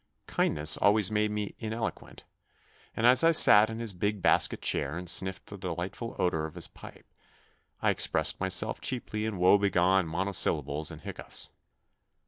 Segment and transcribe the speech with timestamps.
[0.25, 2.23] Kindness always made me ineloquent,
[2.95, 6.55] and as I sat in his big basket chair and sniffed the delightful odour of
[6.55, 7.05] his pipe,
[7.83, 11.49] I expressed myself chiefly in woe begone monosyllables and hiccoughs.